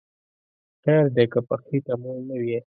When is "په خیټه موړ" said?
1.47-2.17